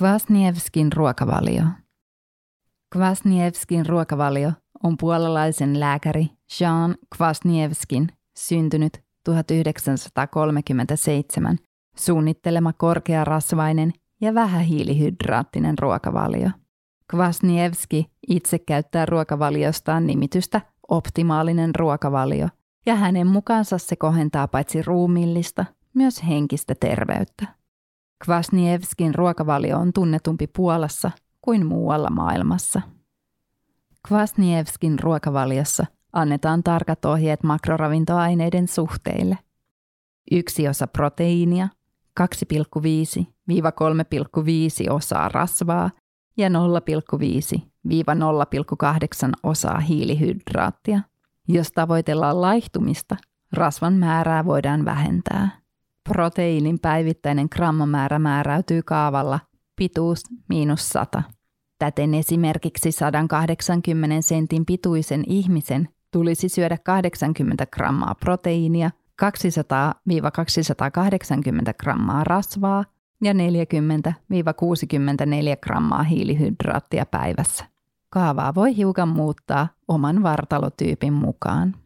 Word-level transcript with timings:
Kvasnievskin 0.00 0.92
ruokavalio. 0.92 1.62
Kvasnievskin 2.92 3.86
ruokavalio 3.86 4.52
on 4.82 4.96
puolalaisen 5.00 5.80
lääkäri 5.80 6.26
Jean 6.60 6.94
Kvasnievskin 7.16 8.08
syntynyt 8.36 9.02
1937 9.24 11.58
suunnittelema 11.96 12.72
korkearasvainen 12.72 13.92
ja 14.20 14.34
vähähiilihydraattinen 14.34 15.78
ruokavalio. 15.78 16.50
Kvasnievski 17.10 18.06
itse 18.28 18.58
käyttää 18.58 19.06
ruokavaliostaan 19.06 20.06
nimitystä 20.06 20.60
optimaalinen 20.88 21.74
ruokavalio, 21.74 22.48
ja 22.86 22.94
hänen 22.94 23.26
mukaansa 23.26 23.78
se 23.78 23.96
kohentaa 23.96 24.48
paitsi 24.48 24.82
ruumiillista, 24.82 25.64
myös 25.94 26.22
henkistä 26.28 26.74
terveyttä. 26.80 27.59
Kvasnievskin 28.24 29.14
ruokavalio 29.14 29.78
on 29.78 29.92
tunnetumpi 29.92 30.46
Puolassa 30.46 31.10
kuin 31.40 31.66
muualla 31.66 32.10
maailmassa. 32.10 32.80
Kvasnievskin 34.08 34.98
ruokavaliossa 34.98 35.86
annetaan 36.12 36.62
tarkat 36.62 37.04
ohjeet 37.04 37.42
makroravintoaineiden 37.42 38.68
suhteille. 38.68 39.38
Yksi 40.32 40.68
osa 40.68 40.86
proteiinia, 40.86 41.68
2,5-3,5 42.20 42.26
osaa 44.90 45.28
rasvaa 45.28 45.90
ja 46.36 46.48
0,5-0,8 46.48 46.54
osaa 49.42 49.80
hiilihydraattia. 49.80 51.00
Jos 51.48 51.72
tavoitellaan 51.72 52.40
laihtumista, 52.40 53.16
rasvan 53.52 53.94
määrää 53.94 54.44
voidaan 54.44 54.84
vähentää. 54.84 55.59
Proteiinin 56.12 56.78
päivittäinen 56.78 57.48
grammamäärä 57.52 58.18
määräytyy 58.18 58.82
kaavalla 58.82 59.40
pituus 59.76 60.22
miinus 60.48 60.88
100. 60.88 61.22
Täten 61.78 62.14
esimerkiksi 62.14 62.92
180 62.92 64.26
sentin 64.28 64.66
pituisen 64.66 65.24
ihmisen 65.26 65.88
tulisi 66.10 66.48
syödä 66.48 66.78
80 66.84 67.66
grammaa 67.66 68.14
proteiinia, 68.14 68.90
200-280 69.22 69.26
grammaa 71.80 72.24
rasvaa 72.24 72.84
ja 73.22 73.32
40-64 73.32 73.36
grammaa 75.62 76.02
hiilihydraattia 76.02 77.06
päivässä. 77.06 77.64
Kaavaa 78.08 78.54
voi 78.54 78.76
hiukan 78.76 79.08
muuttaa 79.08 79.68
oman 79.88 80.22
vartalotyypin 80.22 81.12
mukaan. 81.12 81.76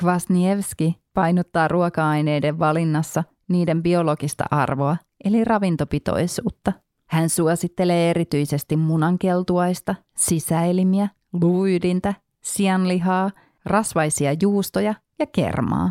Kvasnievski 0.00 0.98
painottaa 1.14 1.68
ruoka-aineiden 1.68 2.58
valinnassa 2.58 3.24
niiden 3.48 3.82
biologista 3.82 4.44
arvoa, 4.50 4.96
eli 5.24 5.44
ravintopitoisuutta. 5.44 6.72
Hän 7.06 7.28
suosittelee 7.28 8.10
erityisesti 8.10 8.76
munankeltuaista, 8.76 9.94
sisäelimiä, 10.16 11.08
luuydintä, 11.32 12.14
sianlihaa, 12.40 13.30
rasvaisia 13.64 14.36
juustoja 14.42 14.94
ja 15.18 15.26
kermaa. 15.26 15.90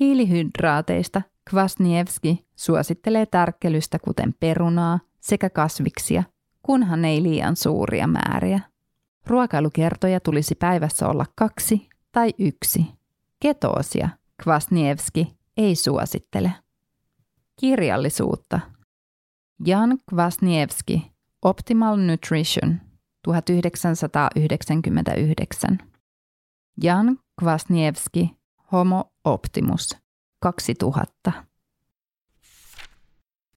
Hiilihydraateista 0.00 1.22
Kvasnievski 1.50 2.46
suosittelee 2.56 3.26
tärkkelystä 3.26 3.98
kuten 3.98 4.34
perunaa 4.40 4.98
sekä 5.20 5.50
kasviksia, 5.50 6.22
kunhan 6.62 7.04
ei 7.04 7.22
liian 7.22 7.56
suuria 7.56 8.06
määriä. 8.06 8.60
Ruokailukertoja 9.26 10.20
tulisi 10.20 10.54
päivässä 10.54 11.08
olla 11.08 11.26
kaksi 11.34 11.88
tai 12.12 12.30
yksi. 12.38 12.86
Ketoosia 13.40 14.08
Kvasnievski 14.42 15.36
ei 15.56 15.74
suosittele. 15.74 16.52
Kirjallisuutta. 17.60 18.60
Jan 19.66 19.98
Kvasnievski, 20.10 21.12
Optimal 21.42 21.96
Nutrition, 21.96 22.80
1999. 23.24 25.78
Jan 26.82 27.18
Kvasnievski, 27.40 28.30
Homo 28.72 29.04
Optimus, 29.24 29.96
2000. 30.42 31.32